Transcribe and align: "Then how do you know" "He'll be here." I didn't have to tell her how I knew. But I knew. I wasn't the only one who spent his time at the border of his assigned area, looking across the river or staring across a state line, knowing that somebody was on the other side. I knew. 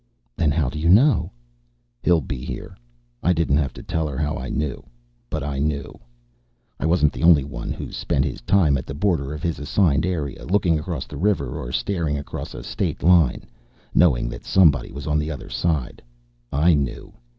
"Then 0.35 0.49
how 0.49 0.67
do 0.67 0.79
you 0.79 0.89
know" 0.89 1.29
"He'll 2.01 2.21
be 2.21 2.43
here." 2.43 2.75
I 3.21 3.33
didn't 3.33 3.57
have 3.57 3.71
to 3.73 3.83
tell 3.83 4.07
her 4.07 4.17
how 4.17 4.35
I 4.35 4.49
knew. 4.49 4.81
But 5.29 5.43
I 5.43 5.59
knew. 5.59 5.93
I 6.79 6.87
wasn't 6.87 7.13
the 7.13 7.21
only 7.21 7.43
one 7.43 7.71
who 7.71 7.91
spent 7.91 8.25
his 8.25 8.41
time 8.41 8.79
at 8.79 8.87
the 8.87 8.95
border 8.95 9.31
of 9.31 9.43
his 9.43 9.59
assigned 9.59 10.07
area, 10.07 10.43
looking 10.43 10.79
across 10.79 11.05
the 11.05 11.17
river 11.17 11.49
or 11.51 11.71
staring 11.71 12.17
across 12.17 12.55
a 12.55 12.63
state 12.63 13.03
line, 13.03 13.43
knowing 13.93 14.27
that 14.29 14.43
somebody 14.43 14.91
was 14.91 15.05
on 15.05 15.19
the 15.19 15.29
other 15.29 15.49
side. 15.51 16.01
I 16.51 16.73
knew. 16.73 17.13